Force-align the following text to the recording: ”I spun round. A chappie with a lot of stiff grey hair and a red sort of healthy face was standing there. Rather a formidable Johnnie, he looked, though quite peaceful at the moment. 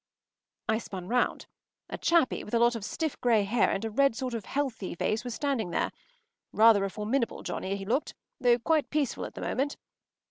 ”I 0.75 0.79
spun 0.79 1.07
round. 1.09 1.45
A 1.87 1.95
chappie 1.99 2.43
with 2.43 2.55
a 2.55 2.57
lot 2.59 2.75
of 2.75 2.83
stiff 2.83 3.21
grey 3.21 3.43
hair 3.43 3.69
and 3.69 3.85
a 3.85 3.91
red 3.91 4.15
sort 4.15 4.33
of 4.33 4.45
healthy 4.45 4.95
face 4.95 5.23
was 5.23 5.35
standing 5.35 5.69
there. 5.69 5.91
Rather 6.51 6.83
a 6.83 6.89
formidable 6.89 7.43
Johnnie, 7.43 7.75
he 7.75 7.85
looked, 7.85 8.15
though 8.39 8.57
quite 8.57 8.89
peaceful 8.89 9.25
at 9.25 9.35
the 9.35 9.41
moment. 9.41 9.77